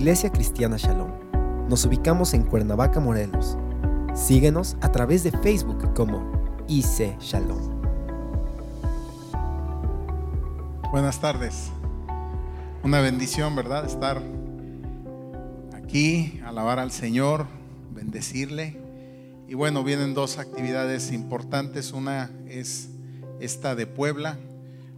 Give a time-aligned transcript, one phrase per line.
[0.00, 1.10] Iglesia Cristiana Shalom.
[1.68, 3.58] Nos ubicamos en Cuernavaca, Morelos.
[4.14, 7.82] Síguenos a través de Facebook como IC Shalom.
[10.90, 11.70] Buenas tardes.
[12.82, 13.84] Una bendición, ¿verdad?
[13.84, 14.22] Estar
[15.74, 17.46] aquí, alabar al Señor,
[17.90, 18.80] bendecirle.
[19.48, 21.92] Y bueno, vienen dos actividades importantes.
[21.92, 22.88] Una es
[23.38, 24.38] esta de Puebla.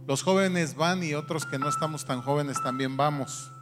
[0.07, 3.52] Los jóvenes van y otros que no estamos tan jóvenes también vamos.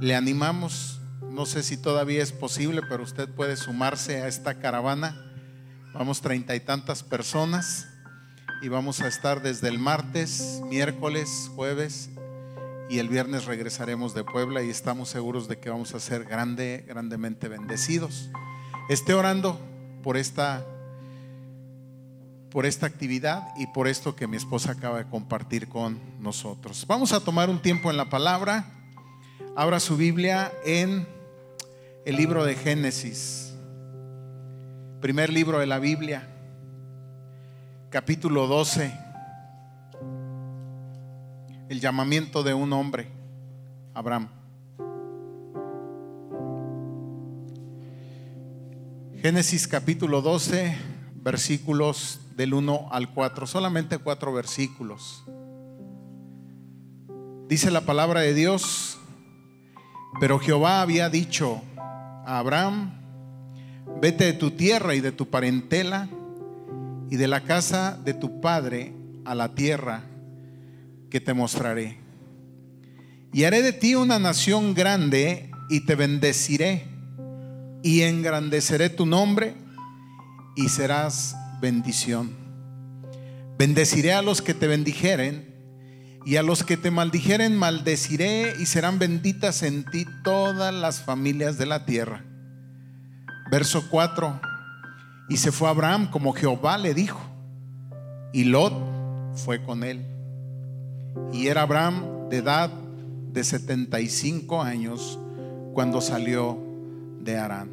[0.00, 5.16] Le animamos, no sé si todavía es posible, pero usted puede sumarse a esta caravana.
[5.92, 7.88] Vamos treinta y tantas personas
[8.62, 12.10] y vamos a estar desde el martes, miércoles, jueves
[12.90, 16.84] y el viernes regresaremos de Puebla y estamos seguros de que vamos a ser grande,
[16.88, 18.30] grandemente bendecidos.
[18.88, 19.60] Esté orando
[20.02, 20.66] por esta
[22.50, 26.84] por esta actividad y por esto que mi esposa acaba de compartir con nosotros.
[26.88, 28.79] Vamos a tomar un tiempo en la palabra.
[29.56, 31.08] Abra su Biblia en
[32.04, 33.52] el libro de Génesis,
[35.00, 36.28] primer libro de la Biblia,
[37.90, 38.94] capítulo 12,
[41.68, 43.08] el llamamiento de un hombre,
[43.92, 44.28] Abraham.
[49.20, 50.76] Génesis capítulo 12,
[51.16, 55.24] versículos del 1 al 4, solamente cuatro versículos.
[57.48, 58.99] Dice la palabra de Dios,
[60.20, 62.92] pero Jehová había dicho a Abraham,
[64.02, 66.10] vete de tu tierra y de tu parentela
[67.10, 68.92] y de la casa de tu padre
[69.24, 70.04] a la tierra
[71.08, 71.96] que te mostraré.
[73.32, 76.84] Y haré de ti una nación grande y te bendeciré
[77.82, 79.54] y engrandeceré tu nombre
[80.54, 82.30] y serás bendición.
[83.56, 85.49] Bendeciré a los que te bendijeren
[86.24, 91.56] y a los que te maldijeren maldeciré y serán benditas en ti todas las familias
[91.56, 92.24] de la tierra.
[93.50, 94.40] Verso 4.
[95.28, 97.20] Y se fue Abraham como Jehová le dijo.
[98.32, 98.74] Y Lot
[99.34, 100.06] fue con él.
[101.32, 102.70] Y era Abraham de edad
[103.32, 105.18] de 75 años
[105.72, 106.58] cuando salió
[107.20, 107.70] de Arán.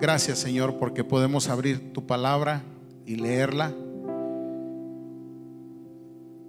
[0.00, 2.62] Gracias Señor porque podemos abrir tu palabra
[3.06, 3.72] y leerla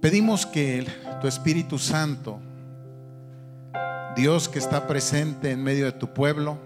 [0.00, 0.86] Pedimos que
[1.22, 2.38] tu Espíritu Santo,
[4.14, 6.58] Dios que está presente en medio de tu pueblo,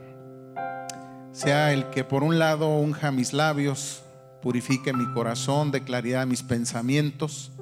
[1.30, 4.02] sea el que por un lado unja mis labios,
[4.42, 7.52] purifique mi corazón de claridad mis pensamientos,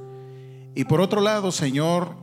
[0.74, 2.16] y por otro lado, Señor,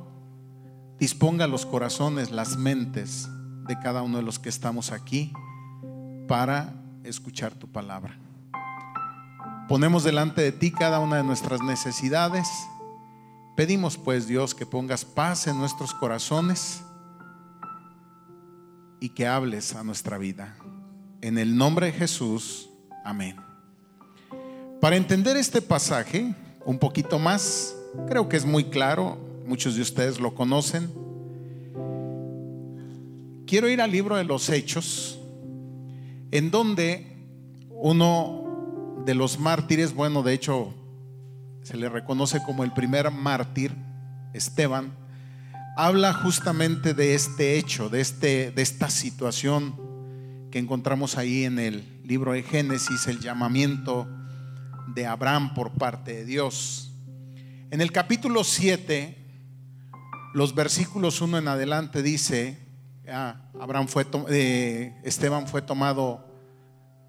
[1.00, 3.29] disponga los corazones, las mentes
[3.67, 5.31] de cada uno de los que estamos aquí
[6.27, 6.73] para
[7.03, 8.17] escuchar tu palabra.
[9.67, 12.47] Ponemos delante de ti cada una de nuestras necesidades
[13.55, 16.81] Pedimos pues Dios que pongas paz en nuestros corazones
[18.99, 20.57] y que hables a nuestra vida.
[21.21, 22.69] En el nombre de Jesús,
[23.05, 23.38] amén.
[24.81, 27.73] Para entender este pasaje un poquito más,
[28.09, 29.17] creo que es muy claro,
[29.47, 30.91] muchos de ustedes lo conocen.
[33.47, 35.17] Quiero ir al libro de los Hechos,
[36.31, 37.07] en donde
[37.69, 40.73] uno de los mártires, bueno, de hecho
[41.65, 43.75] se le reconoce como el primer mártir,
[44.33, 44.93] Esteban,
[45.75, 49.75] habla justamente de este hecho, de, este, de esta situación
[50.51, 54.07] que encontramos ahí en el libro de Génesis, el llamamiento
[54.93, 56.93] de Abraham por parte de Dios.
[57.71, 59.17] En el capítulo 7,
[60.35, 62.59] los versículos 1 en adelante dice,
[63.09, 66.31] ah, Abraham fue, eh, Esteban fue tomado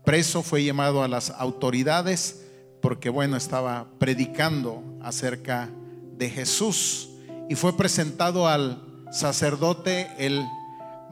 [0.03, 2.46] preso, fue llamado a las autoridades,
[2.81, 5.69] porque bueno, estaba predicando acerca
[6.17, 7.09] de Jesús.
[7.49, 10.45] Y fue presentado al sacerdote, él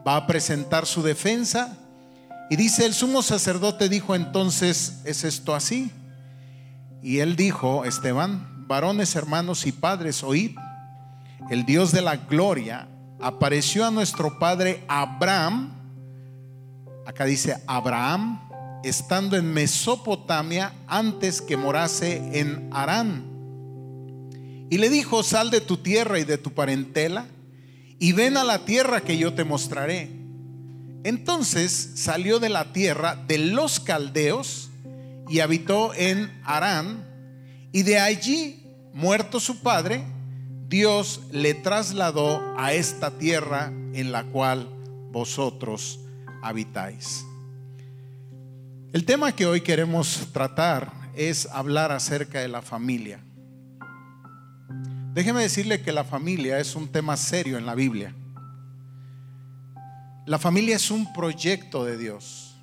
[0.05, 1.77] va a presentar su defensa.
[2.49, 5.91] Y dice, el sumo sacerdote dijo entonces, ¿es esto así?
[7.01, 10.55] Y él dijo, Esteban, varones, hermanos y padres, oíd,
[11.49, 12.87] el Dios de la gloria
[13.21, 15.73] apareció a nuestro padre Abraham,
[17.05, 18.39] acá dice Abraham,
[18.85, 23.25] estando en Mesopotamia antes que morase en Arán.
[24.69, 27.27] Y le dijo, sal de tu tierra y de tu parentela
[27.97, 30.11] y ven a la tierra que yo te mostraré.
[31.03, 34.69] Entonces salió de la tierra de los caldeos
[35.29, 37.05] y habitó en Arán
[37.71, 40.03] y de allí, muerto su padre,
[40.67, 44.69] Dios le trasladó a esta tierra en la cual
[45.11, 45.99] vosotros
[46.41, 47.25] habitáis.
[48.95, 53.19] El tema que hoy queremos tratar es hablar acerca de la familia.
[55.13, 58.15] Déjeme decirle que la familia es un tema serio en la Biblia.
[60.25, 62.55] La familia es un proyecto de Dios.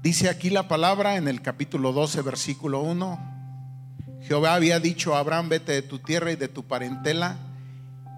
[0.00, 3.18] Dice aquí la palabra en el capítulo 12, versículo 1.
[4.22, 7.36] Jehová había dicho a Abraham, vete de tu tierra y de tu parentela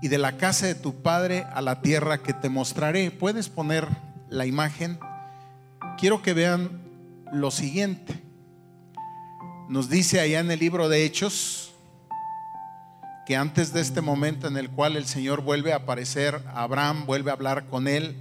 [0.01, 3.11] y de la casa de tu padre a la tierra que te mostraré.
[3.11, 3.89] ¿Puedes poner
[4.29, 4.99] la imagen?
[5.99, 6.83] Quiero que vean
[7.33, 8.23] lo siguiente.
[9.69, 11.75] Nos dice allá en el libro de Hechos
[13.27, 17.31] que antes de este momento en el cual el Señor vuelve a aparecer Abraham, vuelve
[17.31, 18.17] a hablar con él,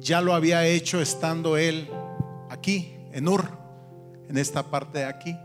[0.00, 1.88] ya lo había hecho estando él
[2.50, 3.48] aquí, en Ur,
[4.28, 5.36] en esta parte de aquí.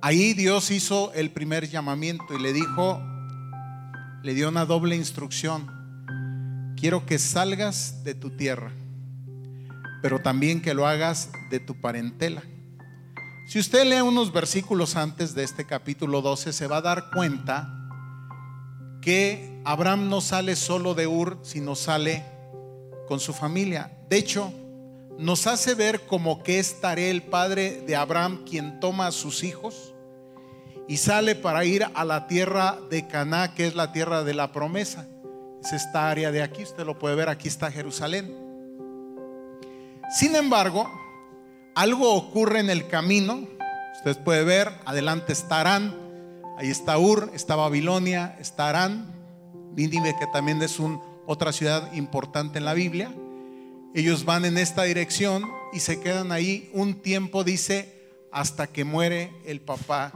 [0.00, 3.02] Ahí Dios hizo el primer llamamiento y le dijo,
[4.22, 5.73] le dio una doble instrucción.
[6.84, 8.70] Quiero que salgas de tu tierra,
[10.02, 12.42] pero también que lo hagas de tu parentela.
[13.48, 17.70] Si usted lee unos versículos antes de este capítulo 12, se va a dar cuenta
[19.00, 22.22] que Abraham no sale solo de Ur, sino sale
[23.08, 23.90] con su familia.
[24.10, 24.52] De hecho,
[25.18, 29.42] nos hace ver como que es Taré, el padre de Abraham, quien toma a sus
[29.42, 29.94] hijos
[30.86, 34.52] y sale para ir a la tierra de Caná, que es la tierra de la
[34.52, 35.08] promesa.
[35.64, 38.36] Es esta área de aquí, usted lo puede ver, aquí está Jerusalén.
[40.14, 40.90] Sin embargo,
[41.74, 43.48] algo ocurre en el camino.
[43.96, 45.96] Usted puede ver, adelante está Arán,
[46.58, 49.10] ahí está Ur, está Babilonia, está Arán,
[49.74, 53.14] Nínive, que también es un, otra ciudad importante en la Biblia.
[53.94, 59.32] Ellos van en esta dirección y se quedan ahí un tiempo, dice, hasta que muere
[59.46, 60.12] el papá,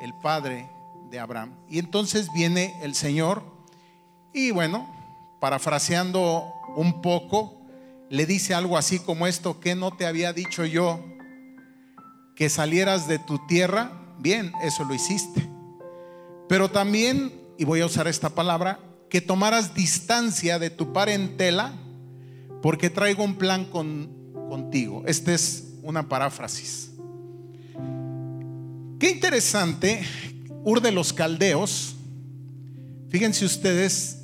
[0.00, 0.66] el padre
[1.10, 1.58] de Abraham.
[1.68, 3.55] Y entonces viene el Señor
[4.36, 4.86] y bueno,
[5.40, 7.62] parafraseando un poco,
[8.10, 11.02] le dice algo así como esto, que no te había dicho yo
[12.34, 13.92] que salieras de tu tierra?
[14.18, 15.48] Bien, eso lo hiciste.
[16.50, 18.78] Pero también, y voy a usar esta palabra,
[19.08, 21.72] que tomaras distancia de tu parentela
[22.60, 24.10] porque traigo un plan con,
[24.50, 25.02] contigo.
[25.06, 26.90] Esta es una paráfrasis.
[28.98, 30.04] Qué interesante,
[30.62, 31.96] Ur de los Caldeos,
[33.08, 34.15] fíjense ustedes,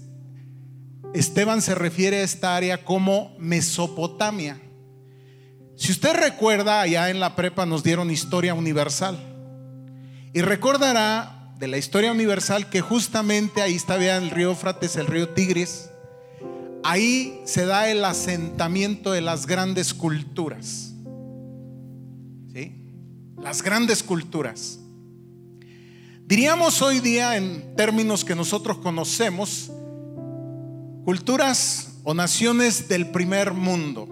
[1.15, 4.61] Esteban se refiere a esta área como Mesopotamia.
[5.77, 9.19] Si usted recuerda, allá en la prepa nos dieron historia universal.
[10.33, 15.29] Y recordará de la historia universal que justamente ahí está el río Éufrates, el río
[15.31, 15.91] Tigris
[16.83, 20.93] ahí se da el asentamiento de las grandes culturas.
[22.53, 22.75] ¿Sí?
[23.43, 24.79] Las grandes culturas.
[26.25, 29.71] Diríamos hoy día, en términos que nosotros conocemos,
[31.05, 34.09] culturas o naciones del primer mundo.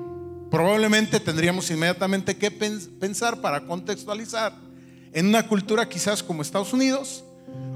[0.50, 4.52] Probablemente tendríamos inmediatamente que pensar para contextualizar
[5.12, 7.24] en una cultura quizás como Estados Unidos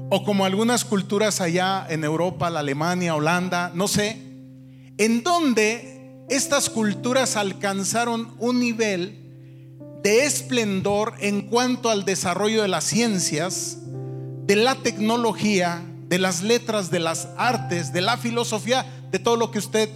[0.09, 4.21] o como algunas culturas allá en Europa, la Alemania, Holanda, no sé,
[4.97, 9.21] en donde estas culturas alcanzaron un nivel
[10.03, 13.79] de esplendor en cuanto al desarrollo de las ciencias,
[14.45, 19.49] de la tecnología, de las letras, de las artes, de la filosofía, de todo lo
[19.49, 19.87] que usted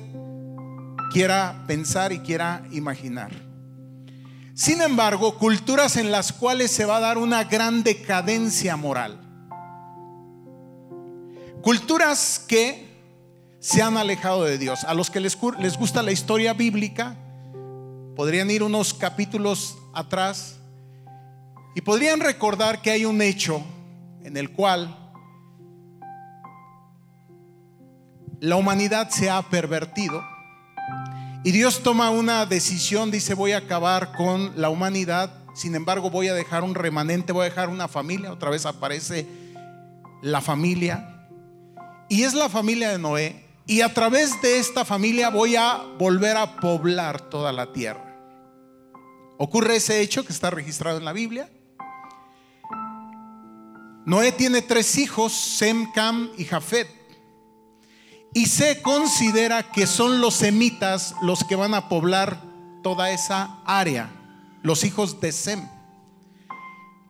[1.12, 3.30] quiera pensar y quiera imaginar.
[4.54, 9.20] Sin embargo, culturas en las cuales se va a dar una gran decadencia moral.
[11.62, 12.88] Culturas que
[13.60, 14.86] se han alejado de Dios.
[14.86, 17.18] A los que les, les gusta la historia bíblica,
[18.16, 20.60] podrían ir unos capítulos atrás
[21.76, 23.62] y podrían recordar que hay un hecho
[24.24, 25.09] en el cual
[28.40, 30.24] la humanidad se ha pervertido
[31.44, 36.28] y Dios toma una decisión, dice voy a acabar con la humanidad, sin embargo voy
[36.28, 39.28] a dejar un remanente, voy a dejar una familia, otra vez aparece
[40.22, 41.28] la familia
[42.10, 46.36] y es la familia de Noé y a través de esta familia voy a volver
[46.36, 48.06] a poblar toda la tierra.
[49.38, 51.50] Ocurre ese hecho que está registrado en la Biblia.
[54.06, 56.99] Noé tiene tres hijos, Sem, Cam y Jafet.
[58.34, 62.42] Y se considera que son los semitas los que van a poblar
[62.84, 64.12] toda esa área,
[64.62, 65.68] los hijos de Sem.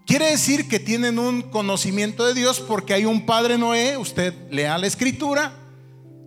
[0.06, 4.78] Quiere decir que tienen un conocimiento de Dios porque hay un padre Noé, usted lea
[4.78, 5.54] la escritura,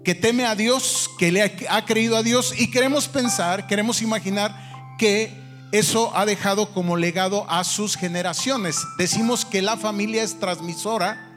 [0.04, 4.96] que teme a Dios, que le ha, creído a Dios y queremos pensar, queremos imaginar
[4.98, 5.32] que
[5.72, 8.76] eso ha dejado como legado a sus generaciones.
[8.98, 11.31] Decimos que la familia es transmisora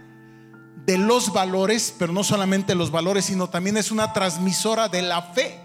[0.86, 5.22] de los valores, pero no solamente los valores, sino también es una transmisora de la
[5.22, 5.60] fe.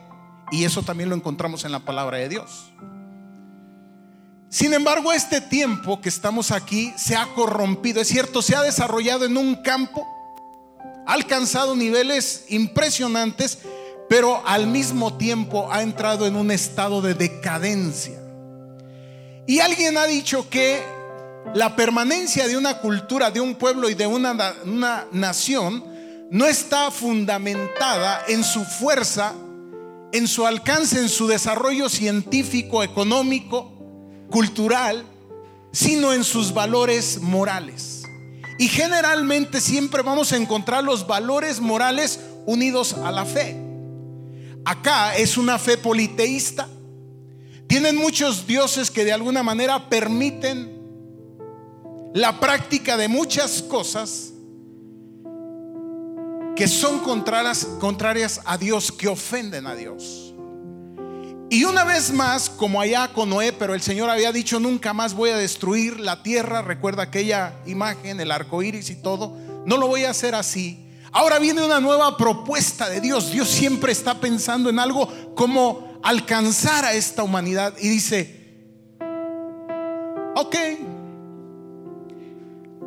[0.50, 2.72] Y eso también lo encontramos en la palabra de Dios.
[4.48, 8.00] Sin embargo, este tiempo que estamos aquí se ha corrompido.
[8.00, 10.06] Es cierto, se ha desarrollado en un campo
[11.06, 13.58] Ha alcanzado niveles impresionantes,
[14.08, 18.20] pero al mismo tiempo ha entrado en un estado de decadencia.
[19.46, 20.82] Y alguien ha dicho que
[21.54, 24.54] la permanencia de una cultura, de un pueblo y de una,
[25.12, 25.84] nación
[26.30, 29.34] no está fundamentada en su fuerza,
[30.12, 33.72] en su alcance, en su desarrollo científico, económico,
[34.30, 35.04] cultural,
[35.72, 38.04] sino en sus valores morales.
[38.58, 43.56] Y generalmente siempre vamos a encontrar los valores morales unidos a la fe.
[44.64, 46.68] Acá es una fe politeísta.
[47.66, 50.79] Tienen muchos dioses que de alguna manera permiten
[52.14, 54.32] la práctica de muchas cosas
[56.56, 60.34] que son contrarias, contrarias a Dios, que ofenden a Dios.
[61.48, 65.14] Y una vez más, como allá con Noé, pero el Señor había dicho, nunca más
[65.14, 69.36] voy a destruir la tierra, recuerda aquella imagen, el arco iris y todo,
[69.66, 70.86] no lo voy a hacer así.
[71.12, 73.32] Ahora viene una nueva propuesta de Dios.
[73.32, 78.54] Dios siempre está pensando en algo como alcanzar a esta humanidad y dice,
[80.36, 80.56] ok,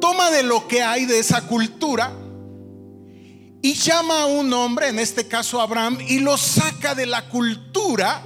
[0.04, 2.12] toma de lo que hay de esa cultura
[3.62, 8.22] y llama a un hombre, en este caso Abraham, y lo saca de la cultura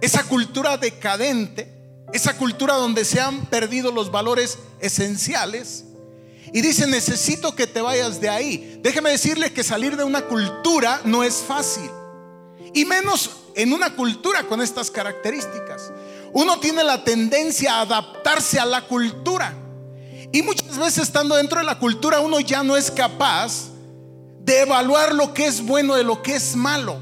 [0.00, 1.70] esa cultura decadente,
[2.14, 5.84] esa cultura donde se han perdido los valores esenciales.
[6.54, 8.80] Y dice, necesito que te vayas de ahí.
[8.82, 11.90] Déjeme decirle que salir de una cultura no es fácil.
[12.72, 15.92] Y menos en una cultura con estas características.
[16.32, 19.54] Uno tiene la tendencia a adaptarse a la cultura.
[20.32, 23.68] Y muchas veces estando dentro de la cultura uno ya no es capaz
[24.40, 26.98] de evaluar lo que es bueno de lo que es malo.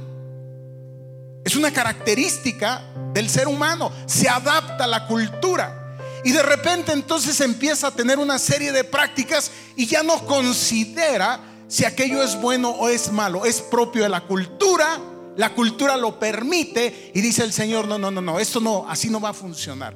[1.45, 2.83] Es una característica
[3.13, 3.93] del ser humano.
[4.07, 5.99] Se adapta a la cultura.
[6.25, 11.39] Y de repente entonces empieza a tener una serie de prácticas y ya no considera
[11.69, 13.45] si aquello es bueno o es malo.
[13.45, 14.99] Es propio de la cultura.
[15.37, 19.09] La cultura lo permite y dice el Señor, no, no, no, no, esto no, así
[19.09, 19.95] no va a funcionar.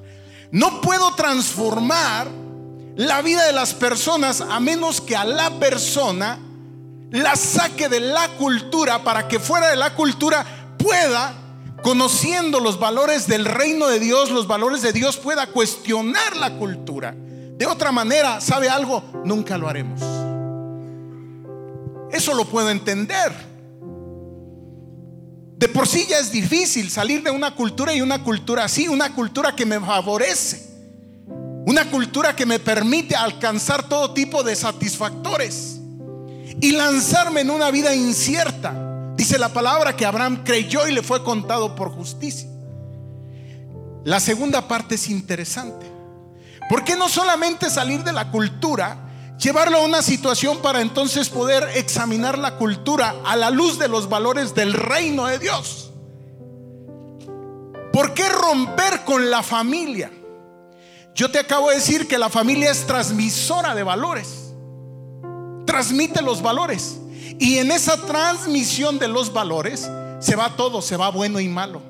[0.53, 2.29] No puedo transformar
[2.97, 6.39] la vida de las personas a menos que a la persona
[7.11, 10.45] la saque de la cultura para que fuera de la cultura
[10.79, 11.35] pueda
[11.83, 17.15] conociendo los valores del reino de Dios, los valores de Dios, pueda cuestionar la cultura.
[17.17, 19.03] De otra manera, ¿sabe algo?
[19.25, 20.01] Nunca lo haremos.
[22.11, 23.51] Eso lo puedo entender.
[25.57, 29.15] De por sí ya es difícil salir de una cultura y una cultura así, una
[29.15, 30.70] cultura que me favorece,
[31.67, 35.81] una cultura que me permite alcanzar todo tipo de satisfactores
[36.61, 38.91] y lanzarme en una vida incierta
[39.21, 42.49] Dice la palabra que Abraham creyó y le fue contado por justicia.
[44.03, 45.85] La segunda parte es interesante.
[46.71, 52.39] porque no solamente salir de la cultura, llevarlo a una situación para entonces poder examinar
[52.39, 55.91] la cultura a la luz de los valores del reino de Dios?
[57.93, 60.11] ¿Por qué romper con la familia?
[61.15, 64.55] Yo te acabo de decir que la familia es transmisora de valores.
[65.67, 66.99] Transmite los valores.
[67.39, 69.89] Y en esa transmisión de los valores
[70.21, 71.83] se va todo, se va bueno y malo.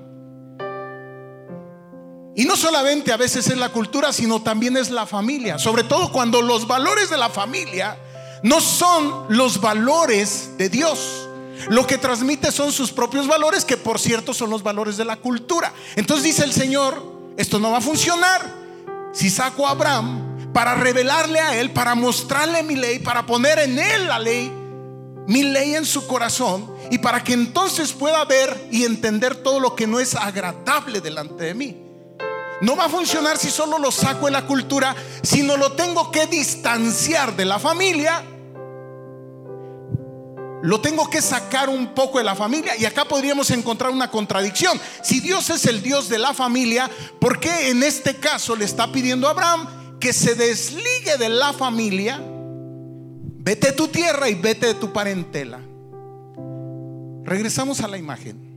[2.37, 5.59] Y no solamente a veces es la cultura, sino también es la familia.
[5.59, 7.99] Sobre todo cuando los valores de la familia
[8.43, 11.29] no son los valores de Dios.
[11.69, 15.17] Lo que transmite son sus propios valores, que por cierto son los valores de la
[15.17, 15.73] cultura.
[15.97, 17.03] Entonces dice el Señor,
[17.37, 18.60] esto no va a funcionar.
[19.12, 23.79] Si saco a Abraham para revelarle a él, para mostrarle mi ley, para poner en
[23.79, 24.52] él la ley,
[25.26, 29.76] mi ley en su corazón y para que entonces pueda ver y entender todo lo
[29.76, 31.76] que no es agradable delante de mí.
[32.61, 36.26] No va a funcionar si solo lo saco de la cultura, sino lo tengo que
[36.26, 38.23] distanciar de la familia.
[40.62, 44.79] Lo tengo que sacar un poco de la familia y acá podríamos encontrar una contradicción.
[45.02, 48.93] Si Dios es el Dios de la familia, ¿por qué en este caso le está
[48.93, 52.21] pidiendo a Abraham que se desligue de la familia?
[53.43, 55.61] Vete de tu tierra y vete de tu parentela.
[57.25, 58.50] Regresamos a la imagen.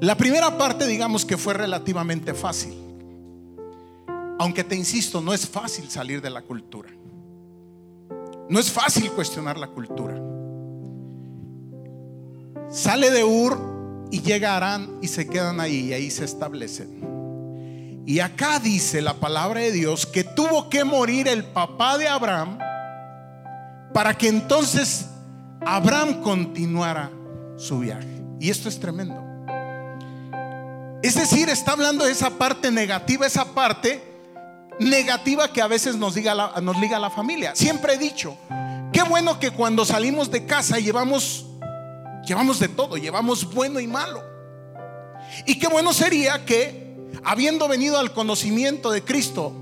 [0.00, 2.74] La primera parte digamos que fue relativamente fácil.
[4.38, 6.88] Aunque te insisto, no es fácil salir de la cultura.
[8.50, 10.16] No es fácil cuestionar la cultura.
[12.68, 18.02] Sale de Ur y llega Arán y se quedan ahí y ahí se establecen.
[18.06, 22.58] Y acá dice la palabra de Dios que tuvo que morir el papá de Abraham
[23.94, 25.06] para que entonces
[25.60, 27.12] Abraham continuara
[27.56, 28.20] su viaje.
[28.40, 29.22] Y esto es tremendo.
[31.04, 34.09] Es decir, está hablando de esa parte negativa, esa parte
[34.80, 37.54] negativa que a veces nos, diga nos liga a la familia.
[37.54, 38.36] Siempre he dicho,
[38.92, 41.44] qué bueno que cuando salimos de casa llevamos,
[42.26, 44.24] llevamos de todo, llevamos bueno y malo.
[45.46, 49.54] Y qué bueno sería que, habiendo venido al conocimiento de Cristo,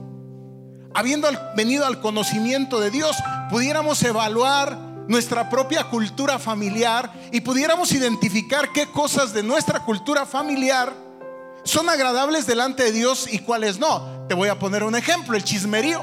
[0.94, 3.16] habiendo venido al conocimiento de Dios,
[3.50, 11.08] pudiéramos evaluar nuestra propia cultura familiar y pudiéramos identificar qué cosas de nuestra cultura familiar
[11.68, 14.26] son agradables delante de Dios y cuáles no.
[14.26, 16.02] Te voy a poner un ejemplo, el chismerío.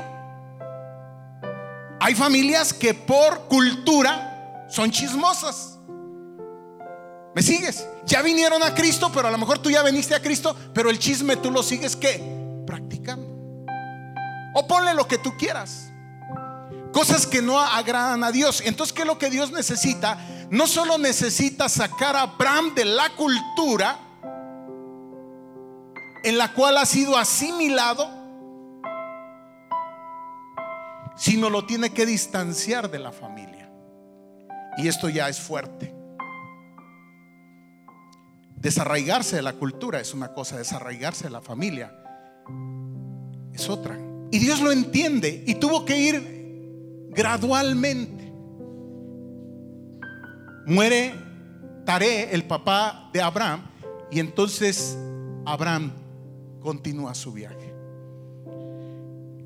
[2.00, 5.80] Hay familias que por cultura son chismosas.
[7.34, 7.86] ¿Me sigues?
[8.06, 11.00] Ya vinieron a Cristo, pero a lo mejor tú ya viniste a Cristo, pero el
[11.00, 12.64] chisme tú lo sigues qué?
[12.68, 13.28] Practicando.
[14.54, 15.92] O ponle lo que tú quieras.
[16.94, 18.62] Cosas que no agradan a Dios.
[18.64, 20.18] Entonces, ¿qué es lo que Dios necesita?
[20.52, 24.05] No solo necesita sacar a Abraham de la cultura
[26.26, 28.10] en la cual ha sido asimilado,
[31.16, 33.72] sino lo tiene que distanciar de la familia.
[34.78, 35.94] Y esto ya es fuerte.
[38.56, 41.94] Desarraigarse de la cultura es una cosa, desarraigarse de la familia
[43.54, 43.96] es otra.
[44.32, 48.34] Y Dios lo entiende y tuvo que ir gradualmente.
[50.66, 51.14] Muere
[51.86, 53.62] Taré, el papá de Abraham,
[54.10, 54.98] y entonces
[55.46, 56.05] Abraham
[56.66, 57.76] continúa su viaje.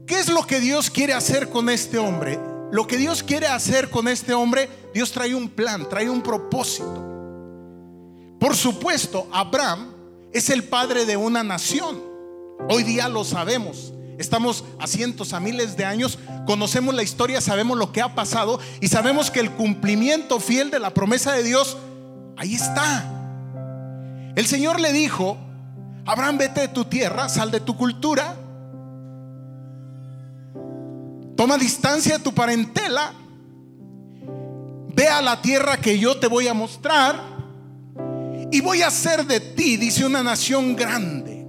[0.07, 2.39] ¿Qué es lo que Dios quiere hacer con este hombre?
[2.71, 7.05] Lo que Dios quiere hacer con este hombre, Dios trae un plan, trae un propósito.
[8.39, 9.91] Por supuesto, Abraham
[10.31, 12.01] es el padre de una nación.
[12.69, 13.93] Hoy día lo sabemos.
[14.17, 18.61] Estamos a cientos, a miles de años, conocemos la historia, sabemos lo que ha pasado
[18.79, 21.75] y sabemos que el cumplimiento fiel de la promesa de Dios,
[22.37, 23.03] ahí está.
[24.35, 25.37] El Señor le dijo,
[26.09, 28.35] Abraham, vete de tu tierra, sal de tu cultura,
[31.37, 33.13] toma distancia de tu parentela,
[34.95, 37.15] ve a la tierra que yo te voy a mostrar
[38.51, 41.45] y voy a hacer de ti, dice una nación grande.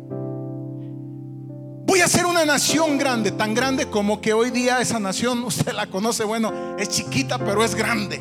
[1.87, 5.73] Voy a ser una nación grande, tan grande como que hoy día esa nación, usted
[5.73, 8.20] la conoce, bueno, es chiquita, pero es grande.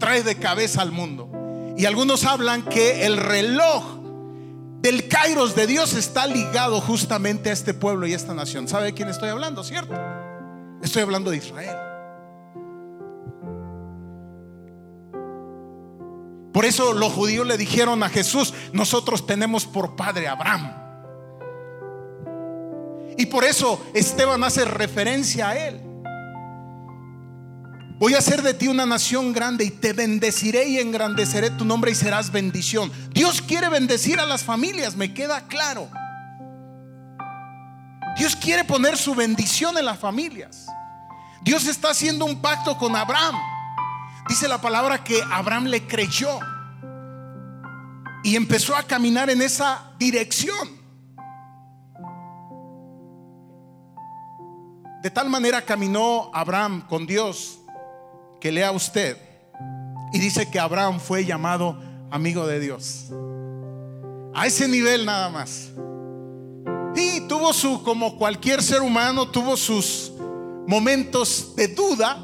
[0.00, 1.30] Trae de cabeza al mundo.
[1.78, 3.95] Y algunos hablan que el reloj
[4.80, 8.68] del Kairos de Dios está ligado justamente a este pueblo y a esta nación.
[8.68, 9.94] ¿Sabe de quién estoy hablando, cierto?
[10.82, 11.76] Estoy hablando de Israel.
[16.52, 20.72] Por eso los judíos le dijeron a Jesús, nosotros tenemos por padre Abraham.
[23.18, 25.85] Y por eso Esteban hace referencia a él.
[27.98, 31.90] Voy a hacer de ti una nación grande y te bendeciré y engrandeceré tu nombre
[31.90, 32.92] y serás bendición.
[33.12, 35.88] Dios quiere bendecir a las familias, me queda claro.
[38.18, 40.66] Dios quiere poner su bendición en las familias.
[41.42, 43.34] Dios está haciendo un pacto con Abraham.
[44.28, 46.38] Dice la palabra que Abraham le creyó
[48.22, 50.76] y empezó a caminar en esa dirección.
[55.02, 57.60] De tal manera caminó Abraham con Dios
[58.40, 59.16] que lea usted
[60.12, 61.78] y dice que Abraham fue llamado
[62.10, 63.06] amigo de Dios.
[64.34, 65.70] A ese nivel nada más.
[66.94, 70.12] Y tuvo su, como cualquier ser humano, tuvo sus
[70.66, 72.18] momentos de duda,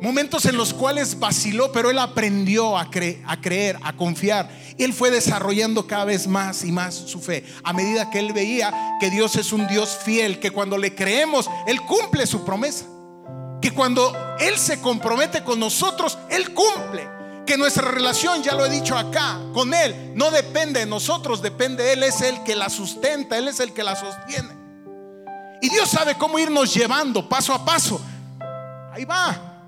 [0.00, 5.10] momentos en los cuales vaciló, pero él aprendió a, a creer, a confiar él fue
[5.10, 7.44] desarrollando cada vez más y más su fe.
[7.62, 11.48] A medida que él veía que Dios es un Dios fiel, que cuando le creemos,
[11.66, 12.86] Él cumple su promesa.
[13.60, 17.08] Que cuando Él se compromete con nosotros, Él cumple.
[17.46, 21.84] Que nuestra relación, ya lo he dicho acá, con Él no depende de nosotros, depende
[21.84, 24.48] de Él, es el que la sustenta, Él es el que la sostiene.
[25.60, 28.00] Y Dios sabe cómo irnos llevando paso a paso.
[28.92, 29.62] Ahí va,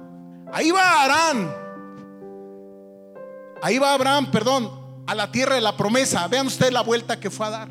[0.52, 1.54] ahí va Arán,
[3.62, 4.70] ahí va Abraham, perdón,
[5.06, 6.26] a la tierra de la promesa.
[6.28, 7.68] Vean ustedes la vuelta que fue a dar.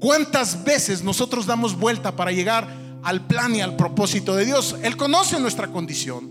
[0.00, 4.76] ¿Cuántas veces nosotros damos vuelta para llegar al plan y al propósito de Dios?
[4.82, 6.30] Él conoce nuestra condición.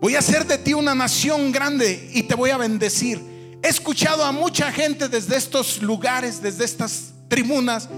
[0.00, 3.20] Voy a hacer de ti una nación grande y te voy a bendecir.
[3.62, 7.88] He escuchado a mucha gente desde estos lugares, desde estas tribunas,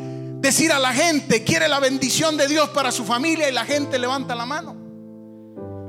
[0.41, 3.99] decir a la gente, quiere la bendición de Dios para su familia y la gente
[3.99, 4.77] levanta la mano.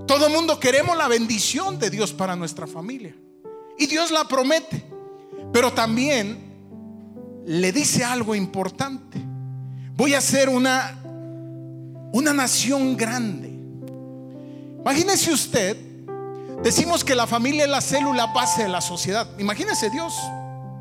[0.08, 3.16] Todo el mundo queremos la bendición de Dios para nuestra familia.
[3.78, 4.84] Y Dios la promete.
[5.54, 9.29] Pero también le dice algo importante.
[10.00, 10.98] Voy a ser una,
[12.14, 13.50] una nación grande.
[14.80, 15.76] Imagínese usted,
[16.64, 19.28] decimos que la familia es la célula base de la sociedad.
[19.38, 20.14] Imagínese Dios,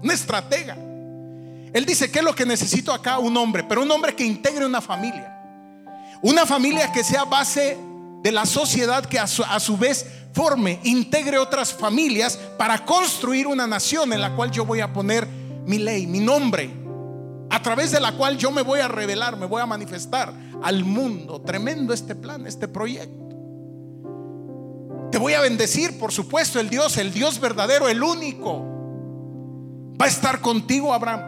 [0.05, 0.77] una estratega.
[0.77, 3.19] Él dice, ¿qué es lo que necesito acá?
[3.19, 5.37] Un hombre, pero un hombre que integre una familia.
[6.23, 7.77] Una familia que sea base
[8.23, 14.13] de la sociedad que a su, vez forme, integre otras familias para construir una nación
[14.13, 15.27] en la cual yo voy a poner
[15.67, 16.71] mi ley, mi nombre,
[17.51, 20.33] a través de la cual yo me voy a revelar, me voy a manifestar
[20.63, 21.41] al mundo.
[21.41, 23.29] Tremendo este plan, este proyecto.
[25.11, 28.65] Te voy a bendecir, por supuesto, el Dios, el Dios verdadero, el único.
[30.01, 31.23] Va a estar contigo, Abraham.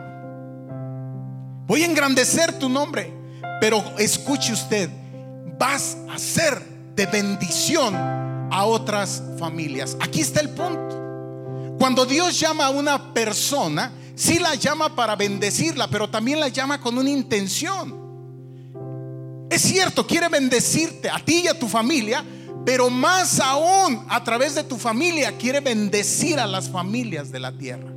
[1.67, 3.21] Voy a engrandecer tu nombre.
[3.61, 4.89] Pero escuche usted,
[5.59, 6.61] vas a ser
[6.95, 9.97] de bendición a otras familias.
[10.01, 11.77] Aquí está el punto.
[11.79, 16.79] Cuando Dios llama a una persona, sí la llama para bendecirla, pero también la llama
[16.79, 17.99] con una intención.
[19.51, 22.23] Es cierto, quiere bendecirte a ti y a tu familia,
[22.67, 27.57] pero más aún a través de tu familia quiere bendecir a las familias de la
[27.57, 27.91] tierra.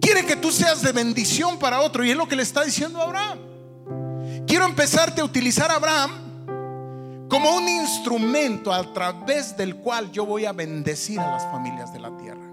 [0.00, 3.00] Quiere que tú seas de bendición para otro y es lo que le está diciendo
[3.00, 3.38] a Abraham.
[4.46, 10.44] Quiero empezarte a utilizar a Abraham como un instrumento a través del cual yo voy
[10.44, 12.49] a bendecir a las familias de la tierra.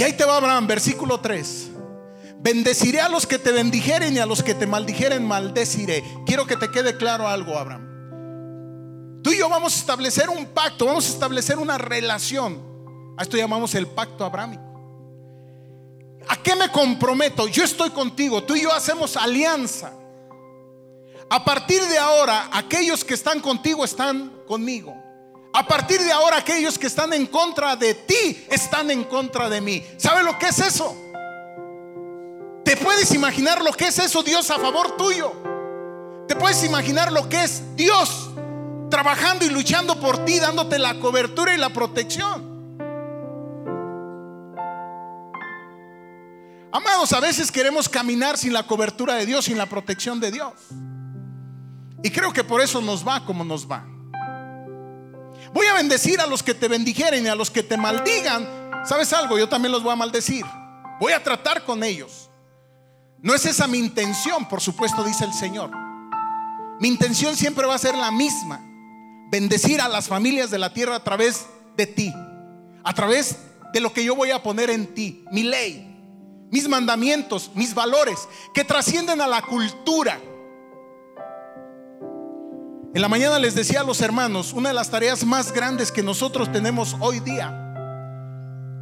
[0.00, 1.72] Y ahí te va Abraham, versículo 3.
[2.38, 6.02] Bendeciré a los que te bendijeren y a los que te maldijeren maldeciré.
[6.24, 9.20] Quiero que te quede claro algo, Abraham.
[9.22, 12.62] Tú y yo vamos a establecer un pacto, vamos a establecer una relación.
[13.18, 14.62] A esto llamamos el pacto abrámico.
[16.28, 17.46] ¿A qué me comprometo?
[17.46, 19.92] Yo estoy contigo, tú y yo hacemos alianza.
[21.28, 24.96] A partir de ahora, aquellos que están contigo están conmigo.
[25.52, 29.60] A partir de ahora, aquellos que están en contra de ti están en contra de
[29.60, 29.84] mí.
[29.96, 30.96] ¿Sabe lo que es eso?
[32.64, 35.32] ¿Te puedes imaginar lo que es eso, Dios, a favor tuyo?
[36.28, 38.30] ¿Te puedes imaginar lo que es Dios
[38.88, 42.48] trabajando y luchando por ti, dándote la cobertura y la protección?
[46.72, 50.52] Amados, a veces queremos caminar sin la cobertura de Dios, sin la protección de Dios.
[52.04, 53.84] Y creo que por eso nos va como nos va.
[55.52, 58.46] Voy a bendecir a los que te bendijeren y a los que te maldigan.
[58.84, 59.38] ¿Sabes algo?
[59.38, 60.44] Yo también los voy a maldecir.
[61.00, 62.30] Voy a tratar con ellos.
[63.18, 65.70] No es esa mi intención, por supuesto, dice el Señor.
[66.80, 68.60] Mi intención siempre va a ser la misma.
[69.30, 72.12] Bendecir a las familias de la tierra a través de ti.
[72.82, 73.36] A través
[73.72, 75.24] de lo que yo voy a poner en ti.
[75.30, 75.90] Mi ley
[76.50, 80.20] mis mandamientos, mis valores, que trascienden a la cultura.
[82.92, 86.02] En la mañana les decía a los hermanos, una de las tareas más grandes que
[86.02, 87.56] nosotros tenemos hoy día,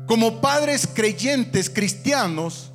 [0.06, 2.72] como padres creyentes cristianos,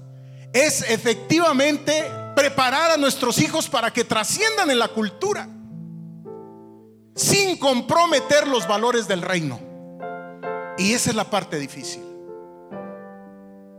[0.54, 5.50] es efectivamente preparar a nuestros hijos para que trasciendan en la cultura,
[7.16, 9.60] sin comprometer los valores del reino.
[10.78, 12.04] Y esa es la parte difícil.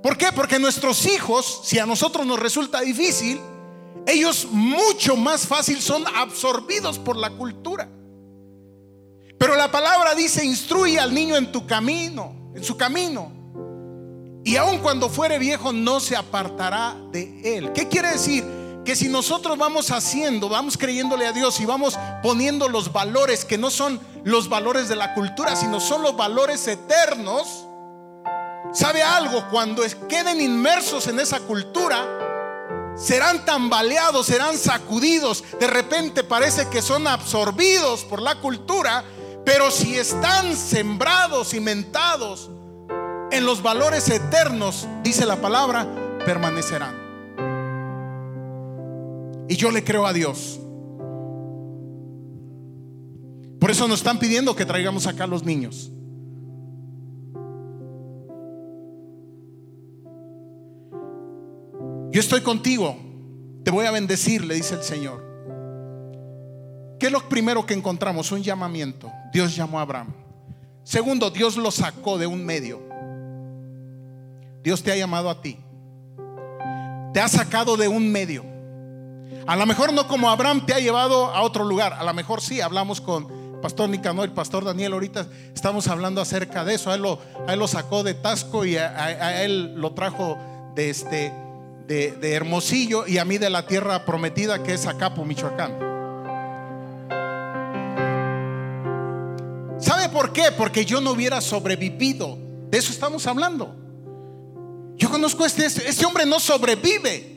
[0.03, 0.33] ¿Por qué?
[0.35, 3.41] Porque nuestros hijos, si a nosotros nos resulta difícil,
[4.07, 7.89] ellos mucho más fácil son absorbidos por la cultura.
[9.39, 13.33] Pero la palabra dice, instruye al niño en tu camino, en su camino.
[14.45, 17.73] Y aun cuando fuere viejo no se apartará de él.
[17.73, 18.45] ¿Qué quiere decir?
[18.85, 23.57] Que si nosotros vamos haciendo, vamos creyéndole a Dios y vamos poniendo los valores que
[23.57, 27.67] no son los valores de la cultura, sino son los valores eternos,
[28.75, 29.49] ¿Sabe algo?
[29.51, 32.34] Cuando queden inmersos en esa cultura,
[32.97, 35.45] serán tambaleados, serán sacudidos.
[35.59, 39.05] De repente parece que son absorbidos por la cultura,
[39.45, 42.51] pero si están sembrados, cimentados
[43.31, 45.87] en los valores eternos, dice la palabra,
[46.25, 47.05] permanecerán.
[49.49, 50.61] Y yo le creo a Dios.
[53.61, 55.91] Por eso nos están pidiendo que traigamos acá a los niños.
[62.15, 62.97] Yo estoy contigo,
[63.65, 65.21] te voy a bendecir, le dice el Señor.
[67.01, 68.31] ¿Qué es lo primero que encontramos?
[68.31, 69.11] Un llamamiento.
[69.33, 70.15] Dios llamó a Abraham.
[70.85, 72.81] Segundo, Dios lo sacó de un medio.
[74.63, 75.59] Dios te ha llamado a ti.
[77.13, 78.45] Te ha sacado de un medio.
[79.49, 81.95] A lo mejor no como Abraham te ha llevado a otro lugar.
[81.95, 84.93] A lo mejor sí, hablamos con Pastor Nicanor, el Pastor Daniel.
[84.93, 86.93] Ahorita estamos hablando acerca de eso.
[86.93, 87.19] A él lo,
[87.57, 90.39] lo sacó de Tasco y a, él lo trajo
[90.77, 91.44] de este
[91.87, 95.73] de, Hermosillo y a mí de la tierra prometida que es Acapo, Michoacán.
[99.79, 100.45] ¿Sabe por qué?
[100.57, 102.39] Porque yo no hubiera sobrevivido.
[102.71, 103.75] De eso estamos hablando.
[104.97, 107.33] Yo conozco a este, este hombre no sobrevive.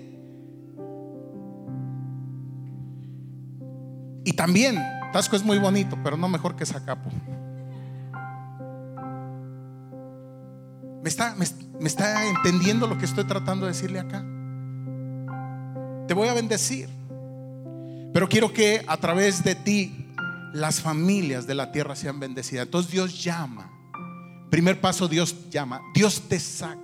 [4.23, 4.77] Y también,
[5.13, 7.09] Tasco es muy bonito, pero no mejor que Zacapo.
[11.01, 14.23] Me está, ¿Me está entendiendo lo que estoy tratando de decirle acá?
[16.07, 16.89] Te voy a bendecir.
[18.13, 20.07] Pero quiero que a través de ti
[20.53, 22.65] las familias de la tierra sean bendecidas.
[22.65, 23.71] Entonces Dios llama.
[24.49, 25.81] Primer paso, Dios llama.
[25.93, 26.79] Dios te saca.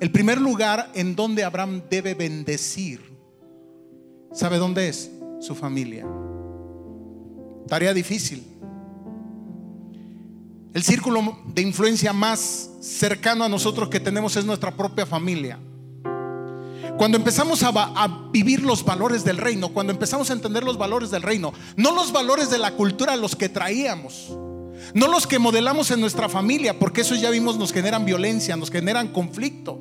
[0.00, 3.00] El primer lugar en donde Abraham debe bendecir,
[4.32, 5.10] ¿sabe dónde es?
[5.40, 6.06] Su familia.
[7.66, 8.44] Tarea difícil.
[10.72, 15.58] El círculo de influencia más cercano a nosotros que tenemos es nuestra propia familia.
[16.98, 21.22] Cuando empezamos a, vivir los valores del reino, cuando empezamos a entender los valores del
[21.22, 24.36] reino, no los valores de la cultura los que traíamos,
[24.94, 28.72] no los que modelamos en nuestra familia, porque eso ya vimos nos generan violencia, nos
[28.72, 29.78] generan conflicto,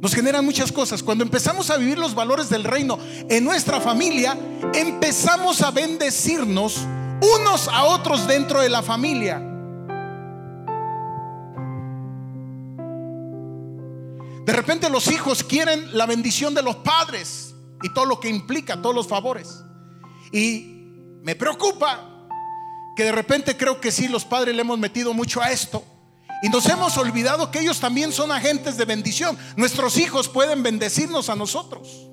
[0.00, 1.02] nos generan muchas cosas.
[1.02, 4.34] Cuando empezamos a vivir los valores del reino en nuestra familia,
[4.72, 6.78] empezamos a bendecirnos
[7.40, 9.47] unos a otros dentro de la familia.
[14.48, 18.80] De repente los hijos quieren la bendición de los padres y todo lo que implica,
[18.80, 19.62] todos los favores.
[20.32, 20.86] Y
[21.20, 22.26] me preocupa
[22.96, 25.84] que de repente creo que sí, los padres le hemos metido mucho a esto.
[26.42, 29.36] Y nos hemos olvidado que ellos también son agentes de bendición.
[29.58, 32.08] Nuestros hijos pueden bendecirnos a nosotros.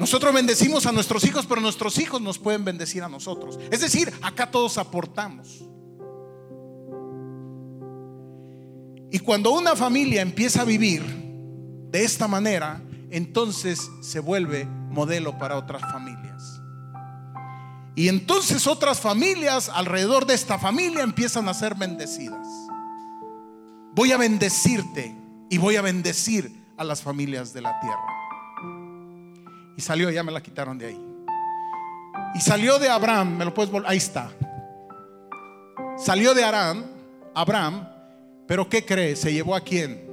[0.00, 3.56] Nosotros bendecimos a nuestros hijos, pero nuestros hijos nos pueden bendecir a nosotros.
[3.70, 5.62] Es decir, acá todos aportamos.
[9.12, 11.02] Y cuando una familia empieza a vivir
[11.90, 16.62] de esta manera, entonces se vuelve modelo para otras familias.
[17.94, 22.48] Y entonces otras familias alrededor de esta familia empiezan a ser bendecidas.
[23.94, 25.14] Voy a bendecirte
[25.50, 28.06] y voy a bendecir a las familias de la tierra.
[29.76, 31.00] Y salió, ya me la quitaron de ahí.
[32.34, 34.32] Y salió de Abraham, me lo puedes volver, ahí está.
[35.98, 36.82] Salió de Aram,
[37.34, 37.92] Abraham
[38.52, 39.16] pero ¿qué cree?
[39.16, 40.06] ¿Se llevó a quién?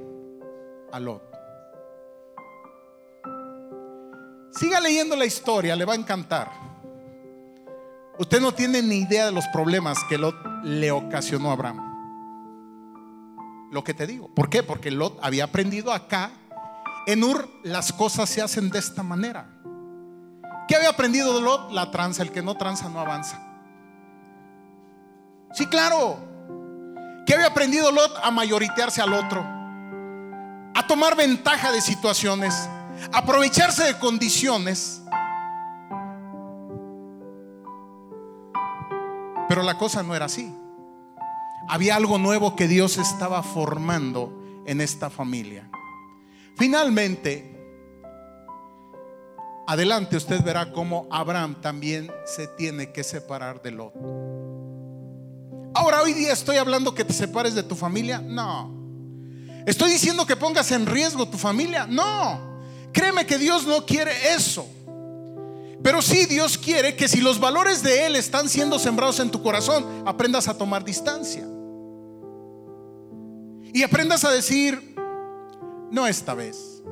[0.92, 1.22] A Lot.
[4.50, 6.50] Siga leyendo la historia, le va a encantar.
[8.18, 13.68] Usted no tiene ni idea de los problemas que Lot le ocasionó a Abraham.
[13.72, 14.34] Lo que te digo.
[14.34, 14.62] ¿Por qué?
[14.62, 16.30] Porque Lot había aprendido acá.
[17.06, 19.50] En Ur las cosas se hacen de esta manera.
[20.66, 21.72] ¿Qué había aprendido de Lot?
[21.72, 22.22] La tranza.
[22.22, 23.38] El que no tranza no avanza.
[25.52, 26.29] Sí, claro.
[27.30, 28.10] ¿Qué había aprendido Lot?
[28.24, 29.40] A mayoritearse al otro,
[30.74, 32.52] a tomar ventaja de situaciones,
[33.12, 35.00] a aprovecharse de condiciones.
[39.48, 40.52] Pero la cosa no era así.
[41.68, 45.70] Había algo nuevo que Dios estaba formando en esta familia.
[46.56, 47.56] Finalmente,
[49.68, 54.39] adelante usted verá cómo Abraham también se tiene que separar de Lot.
[55.74, 58.20] Ahora hoy día estoy hablando que te separes de tu familia.
[58.20, 58.80] No.
[59.66, 61.86] Estoy diciendo que pongas en riesgo tu familia.
[61.86, 62.40] No.
[62.92, 64.66] Créeme que Dios no quiere eso.
[65.82, 69.42] Pero sí Dios quiere que si los valores de Él están siendo sembrados en tu
[69.42, 71.46] corazón, aprendas a tomar distancia.
[73.72, 74.94] Y aprendas a decir,
[75.90, 76.82] no esta vez.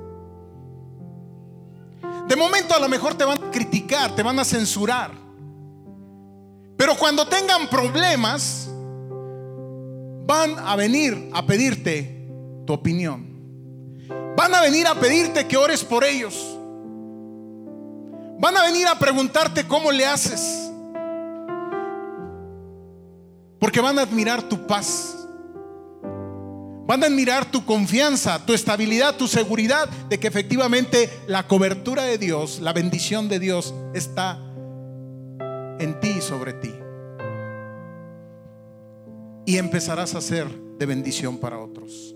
[2.29, 5.11] De momento a lo mejor te van a criticar, te van a censurar.
[6.77, 8.68] Pero cuando tengan problemas,
[10.29, 12.29] van a venir a pedirte
[12.67, 13.27] tu opinión.
[14.37, 16.35] Van a venir a pedirte que ores por ellos.
[18.39, 20.71] Van a venir a preguntarte cómo le haces.
[23.59, 25.17] Porque van a admirar tu paz.
[26.87, 32.19] Van a admirar tu confianza, tu estabilidad, tu seguridad de que efectivamente la cobertura de
[32.19, 34.39] Dios, la bendición de Dios está
[35.79, 36.75] en ti y sobre ti.
[39.49, 40.47] Y empezarás a ser
[40.79, 42.15] de bendición para otros.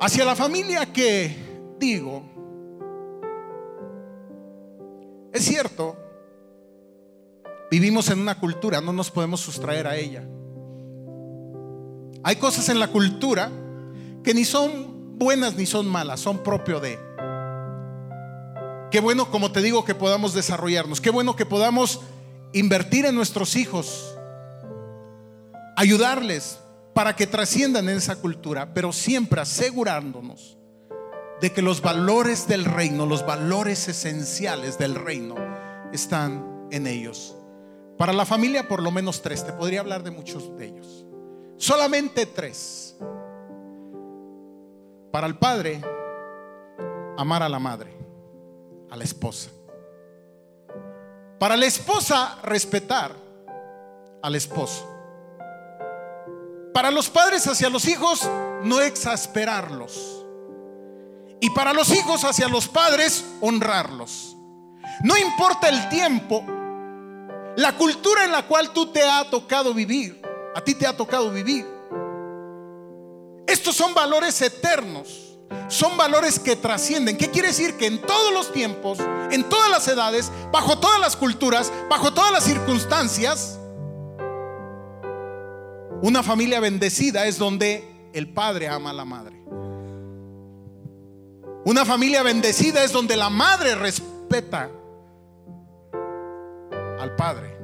[0.00, 2.22] Hacia la familia que digo,
[5.30, 5.94] es cierto,
[7.70, 10.26] vivimos en una cultura, no nos podemos sustraer a ella.
[12.22, 13.52] Hay cosas en la cultura
[14.22, 16.98] que ni son buenas ni son malas, son propio de.
[18.90, 21.02] Qué bueno, como te digo, que podamos desarrollarnos.
[21.02, 22.00] Qué bueno que podamos
[22.54, 24.13] invertir en nuestros hijos.
[25.76, 26.58] Ayudarles
[26.94, 30.56] para que trasciendan en esa cultura, pero siempre asegurándonos
[31.40, 35.34] de que los valores del reino, los valores esenciales del reino,
[35.92, 37.36] están en ellos.
[37.98, 39.44] Para la familia, por lo menos tres.
[39.44, 41.04] Te podría hablar de muchos de ellos.
[41.56, 42.96] Solamente tres.
[45.12, 45.80] Para el padre,
[47.16, 48.04] amar a la madre
[48.94, 49.50] a la esposa.
[51.38, 53.12] Para la esposa, respetar
[54.22, 54.88] al esposo.
[56.74, 58.28] Para los padres hacia los hijos,
[58.64, 60.26] no exasperarlos.
[61.40, 64.36] Y para los hijos hacia los padres, honrarlos.
[65.04, 66.44] No importa el tiempo,
[67.56, 70.20] la cultura en la cual tú te ha tocado vivir,
[70.56, 71.64] a ti te ha tocado vivir.
[73.46, 77.16] Estos son valores eternos, son valores que trascienden.
[77.16, 77.76] ¿Qué quiere decir?
[77.76, 78.98] Que en todos los tiempos,
[79.30, 83.60] en todas las edades, bajo todas las culturas, bajo todas las circunstancias,
[86.04, 89.42] una familia bendecida es donde el padre ama a la madre.
[91.64, 94.68] Una familia bendecida es donde la madre respeta
[97.00, 97.56] al padre.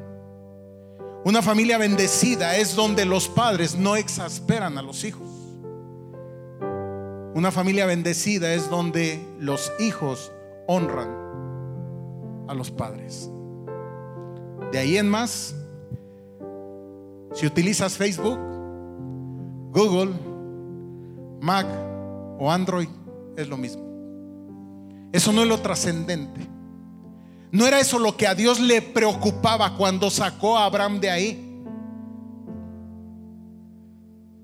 [1.22, 5.28] Una familia bendecida es donde los padres no exasperan a los hijos.
[7.34, 10.32] Una familia bendecida es donde los hijos
[10.66, 11.10] honran
[12.48, 13.28] a los padres.
[14.72, 15.54] De ahí en más,
[17.32, 18.38] si utilizas Facebook,
[19.72, 20.12] Google,
[21.40, 21.66] Mac
[22.38, 22.88] o Android,
[23.36, 23.82] es lo mismo.
[25.12, 26.40] Eso no es lo trascendente.
[27.52, 31.64] No era eso lo que a Dios le preocupaba cuando sacó a Abraham de ahí.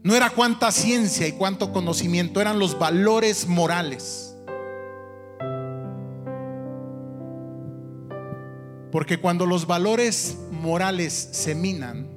[0.03, 4.37] No era cuánta ciencia y cuánto conocimiento, eran los valores morales.
[8.92, 12.15] Porque cuando los valores morales se minan,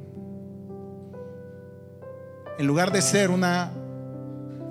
[2.59, 3.71] en lugar de ser una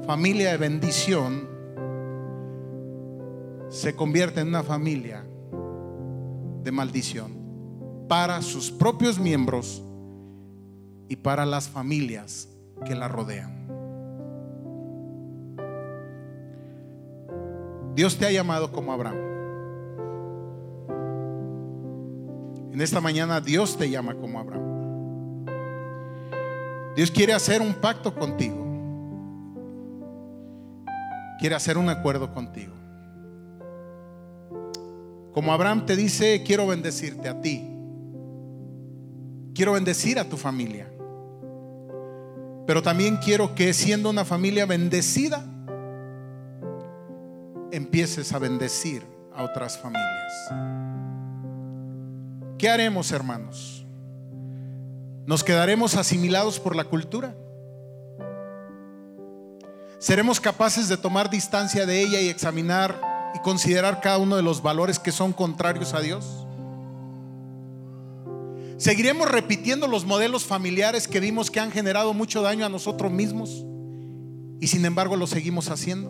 [0.07, 1.49] familia de bendición,
[3.71, 5.25] se convierte en una familia
[6.63, 7.33] de maldición
[8.07, 9.83] para sus propios miembros
[11.09, 12.51] y para las familias
[12.85, 13.67] que la rodean.
[17.95, 19.17] Dios te ha llamado como Abraham.
[22.71, 24.68] En esta mañana Dios te llama como Abraham.
[26.99, 28.57] Dios quiere hacer un pacto contigo.
[31.39, 32.75] Quiere hacer un acuerdo contigo.
[35.33, 37.65] Como Abraham te dice, quiero bendecirte a ti.
[39.55, 40.91] Quiero bendecir a tu familia.
[42.67, 45.45] Pero también quiero que siendo una familia bendecida,
[47.71, 49.07] empieces a bendecir
[49.37, 50.33] a otras familias.
[52.59, 53.78] ¿Qué haremos, hermanos?
[55.29, 57.37] ¿Nos quedaremos asimilados por la cultura?
[59.99, 62.99] ¿Seremos capaces de tomar distancia de ella y examinar
[63.35, 66.47] y considerar cada uno de los valores que son contrarios a Dios?
[68.79, 73.67] ¿Seguiremos repitiendo los modelos familiares que vimos que han generado mucho daño a nosotros mismos
[74.63, 76.09] y sin embargo lo seguimos haciendo?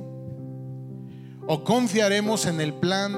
[1.48, 3.16] ¿O confiaremos en el plan,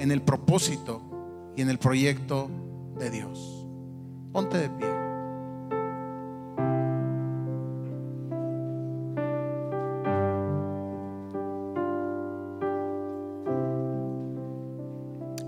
[0.00, 2.50] en el propósito y en el proyecto
[2.98, 3.59] de Dios?
[4.32, 5.00] Ponte de pie.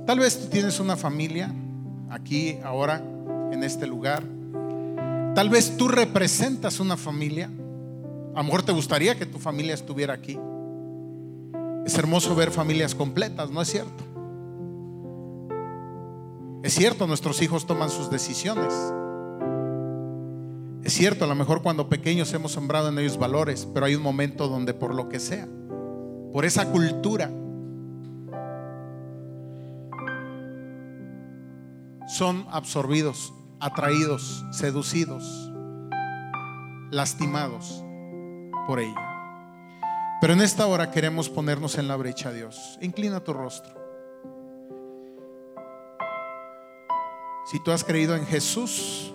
[0.05, 1.51] Tal vez tú tienes una familia
[2.11, 3.03] aquí, ahora,
[3.53, 4.25] en este lugar.
[5.35, 7.49] Tal vez tú representas una familia.
[8.35, 10.39] A lo mejor te gustaría que tu familia estuviera aquí.
[11.87, 14.12] Es hermoso ver familias completas, ¿no es cierto?
[16.63, 18.73] Es cierto, nuestros hijos toman sus decisiones.
[20.85, 24.03] Es cierto, a lo mejor cuando pequeños hemos sembrado en ellos valores, pero hay un
[24.03, 25.49] momento donde por lo que sea,
[26.33, 27.31] por esa cultura,
[32.09, 35.51] son absorbidos, atraídos, seducidos,
[36.91, 37.83] lastimados
[38.67, 39.09] por ella.
[40.21, 42.79] Pero en esta hora queremos ponernos en la brecha Dios.
[42.81, 43.82] Inclina tu rostro.
[47.45, 49.13] Si tú has creído en Jesús,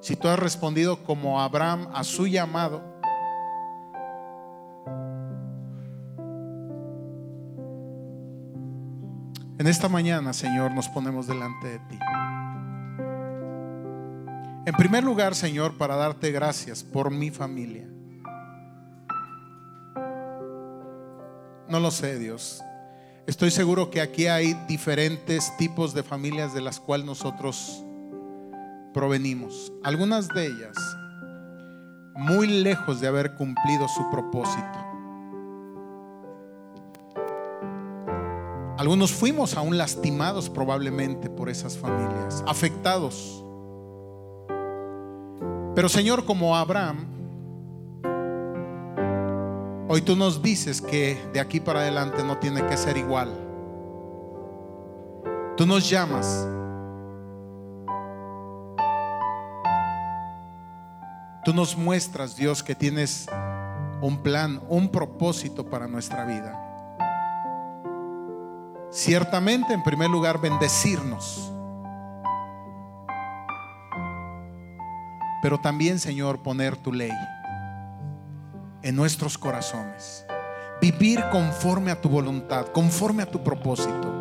[0.00, 2.82] si tú has respondido como Abraham a su llamado,
[9.58, 11.98] en esta mañana, Señor, nos ponemos delante de ti.
[14.64, 17.88] En primer lugar, Señor, para darte gracias por mi familia.
[21.68, 22.62] No lo sé, Dios.
[23.26, 27.84] Estoy seguro que aquí hay diferentes tipos de familias de las cuales nosotros
[28.92, 29.72] provenimos.
[29.84, 30.76] Algunas de ellas
[32.16, 34.78] muy lejos de haber cumplido su propósito.
[38.76, 43.44] Algunos fuimos aún lastimados probablemente por esas familias, afectados.
[45.76, 47.06] Pero Señor, como Abraham,
[49.94, 53.30] Hoy tú nos dices que de aquí para adelante no tiene que ser igual.
[55.54, 56.48] Tú nos llamas
[61.44, 63.26] Tú nos muestras, Dios, que tienes
[64.00, 66.58] un plan, un propósito para nuestra vida.
[68.90, 71.52] Ciertamente, en primer lugar, bendecirnos.
[75.42, 77.12] Pero también, Señor, poner tu ley
[78.82, 80.24] en nuestros corazones.
[80.80, 84.12] Vivir conforme a tu voluntad, conforme a tu propósito.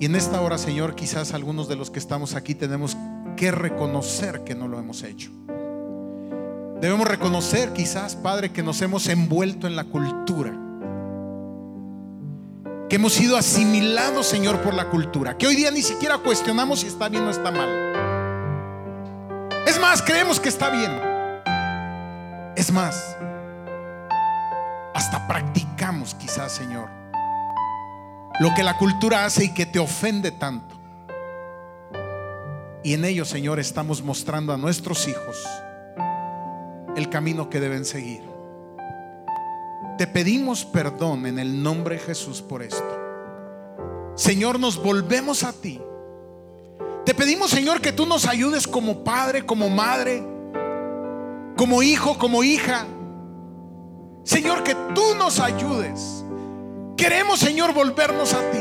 [0.00, 2.96] Y en esta hora, Señor, quizás algunos de los que estamos aquí tenemos
[3.36, 5.30] que reconocer que no lo hemos hecho.
[6.80, 10.52] Debemos reconocer quizás, Padre, que nos hemos envuelto en la cultura.
[12.88, 15.36] Que hemos sido asimilados, Señor, por la cultura.
[15.36, 17.87] Que hoy día ni siquiera cuestionamos si está bien o está mal.
[19.90, 20.92] Más, creemos que está bien.
[22.54, 23.16] Es más,
[24.92, 26.90] hasta practicamos quizás, Señor,
[28.38, 30.78] lo que la cultura hace y que te ofende tanto.
[32.84, 35.42] Y en ello, Señor, estamos mostrando a nuestros hijos
[36.94, 38.28] el camino que deben seguir.
[39.96, 44.12] Te pedimos perdón en el nombre de Jesús por esto.
[44.16, 45.80] Señor, nos volvemos a ti.
[47.08, 50.22] Te pedimos, Señor, que tú nos ayudes como padre, como madre,
[51.56, 52.84] como hijo, como hija.
[54.24, 56.22] Señor, que tú nos ayudes.
[56.98, 58.58] Queremos, Señor, volvernos a ti.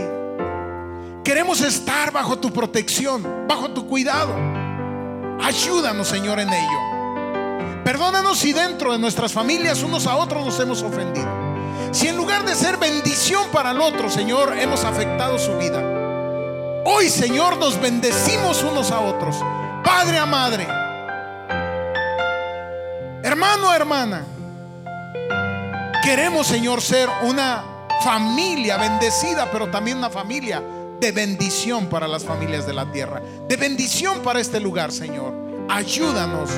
[1.26, 4.34] Queremos estar bajo tu protección, bajo tu cuidado.
[5.43, 7.84] Ayúdanos, Señor, en ello.
[7.84, 11.28] Perdónanos si dentro de nuestras familias unos a otros nos hemos ofendido.
[11.91, 15.97] Si en lugar de ser bendición para el otro, Señor, hemos afectado su vida.
[16.90, 19.36] Hoy, Señor, nos bendecimos unos a otros.
[19.84, 20.66] Padre a madre.
[23.22, 24.26] Hermano a hermana.
[26.02, 27.62] Queremos, Señor, ser una
[28.02, 30.64] familia bendecida, pero también una familia
[31.02, 33.22] de bendición para las familias de la tierra.
[33.50, 35.34] De bendición para este lugar, Señor.
[35.68, 36.52] Ayúdanos